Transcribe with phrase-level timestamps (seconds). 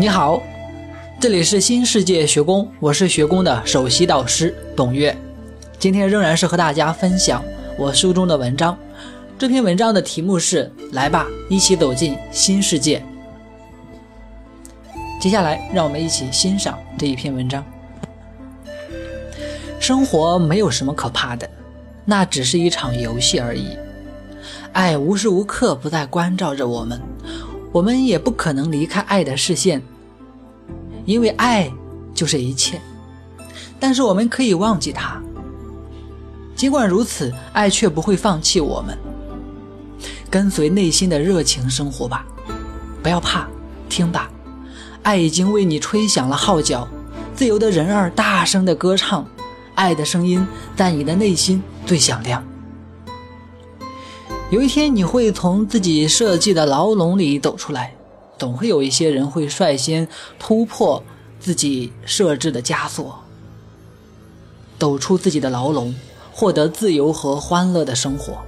[0.00, 0.40] 你好，
[1.18, 5.12] 这里是新世界学宫，我是学宫的首席导师董月。
[5.76, 7.42] 今天仍然是和大家分享
[7.76, 8.78] 我书中的文章。
[9.36, 13.04] 这篇文章的题目是“来吧，一起走进新世界”。
[15.20, 17.64] 接下来，让我们一起欣赏这一篇文章。
[19.80, 21.50] 生活没有什么可怕的，
[22.04, 23.76] 那只是一场游戏而已。
[24.72, 27.00] 爱无时无刻不在关照着我们。
[27.72, 29.82] 我们也不可能离开爱的视线，
[31.04, 31.70] 因为爱
[32.14, 32.80] 就是一切。
[33.78, 35.20] 但是我们可以忘记它。
[36.56, 38.98] 尽管如此，爱却不会放弃我们。
[40.30, 42.26] 跟随内心的热情生活吧，
[43.02, 43.46] 不要怕，
[43.88, 44.30] 听吧，
[45.02, 46.88] 爱已经为你吹响了号角。
[47.34, 49.24] 自由的人儿大声的歌唱，
[49.76, 52.42] 爱的声音在你的内心最响亮。
[54.50, 57.92] 有一天，你会从自己设计的牢笼里走出来。
[58.38, 61.02] 总会有一些人会率先突破
[61.38, 63.18] 自己设置的枷锁，
[64.78, 65.94] 走出自己的牢笼，
[66.32, 68.38] 获得自由和欢乐的生活。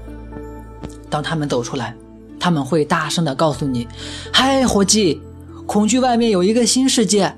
[1.11, 1.95] 当他们走出来，
[2.39, 3.87] 他们会大声地告诉你
[4.33, 5.21] ：“嗨，伙计，
[5.67, 7.35] 恐惧外面有一个新世界，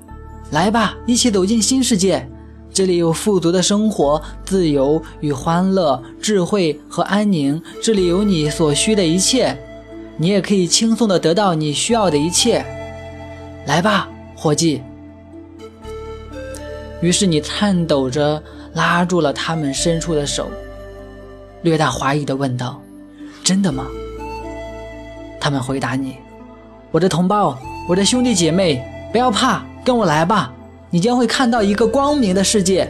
[0.51, 2.25] 来吧，一起走进新世界。”
[2.73, 7.61] 这里有富足的生活、自由与欢乐、智慧和安宁。
[7.83, 9.55] 这里有你所需的一切，
[10.17, 12.65] 你也可以轻松地得到你需要的一切。
[13.67, 14.81] 来吧，伙计。
[16.99, 18.41] 于是你颤抖着
[18.73, 20.49] 拉住了他们伸出的手，
[21.61, 22.81] 略带怀疑地问道
[23.43, 23.85] ：“真的吗？”
[25.39, 26.15] 他们回答你
[26.89, 27.55] ：“我的同胞，
[27.87, 30.51] 我的兄弟姐妹，不要怕，跟我来吧。”
[30.93, 32.87] 你将会看到一个光明的世界。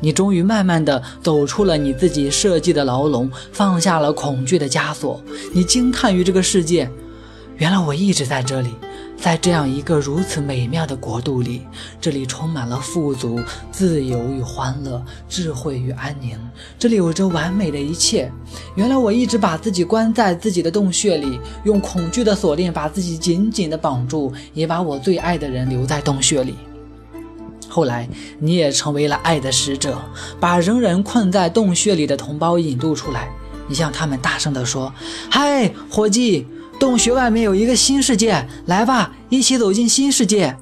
[0.00, 5.18] 你终于慢慢的走出了你自己设计的牢笼，放下了恐惧的枷锁。
[5.54, 6.90] 你惊叹于这个世界，
[7.56, 8.74] 原来我一直在这里，
[9.18, 11.62] 在这样一个如此美妙的国度里。
[11.98, 13.40] 这里充满了富足、
[13.72, 16.38] 自由与欢乐，智慧与安宁。
[16.78, 18.30] 这里有着完美的一切。
[18.74, 26.54] 原来我一直把自己关在自己的洞穴里，用恐惧的锁链把自己紧紧的绑住，也把我最爱的人留在洞穴里。
[27.70, 28.08] 后来，
[28.40, 29.96] 你也成为了爱的使者，
[30.40, 33.30] 把仍然困在洞穴里的同胞引渡出来。
[33.68, 34.92] 你向他们大声地说
[35.30, 36.48] ：“嗨，伙计，
[36.80, 40.56] 洞穴外面有一个新世界，来吧，一起走进新世界。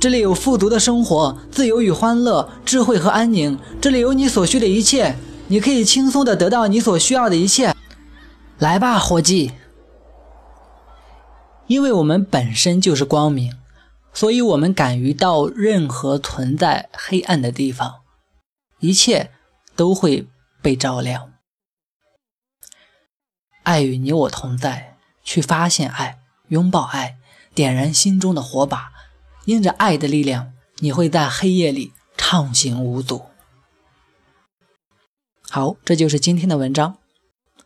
[0.00, 3.58] 这里有富足的生活、自由与欢乐、智慧和安宁。
[3.78, 5.14] 这里有你所需的一切，
[5.48, 7.74] 你可以轻松地得到你所需要的一切。
[8.58, 9.52] 来吧，伙计，
[11.66, 13.52] 因为我们本身就是光明。”
[14.16, 17.96] 所以，我们敢于到任何存在黑暗的地方，
[18.80, 19.30] 一切
[19.76, 20.26] 都会
[20.62, 21.34] 被照亮。
[23.62, 27.18] 爱与你我同在，去发现爱，拥抱爱，
[27.54, 28.90] 点燃心中的火把。
[29.44, 33.26] 因着爱的力量，你会在黑夜里畅行无阻。
[35.50, 36.96] 好，这就是今天的文章。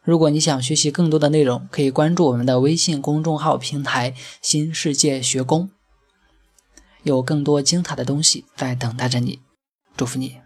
[0.03, 5.71] 如果你想学习更多的内容，可以关注我们的微信公众号平台“新世界学宫”。
[7.03, 9.41] 有更多精彩的东西在等待着你，
[9.97, 10.37] 祝福你。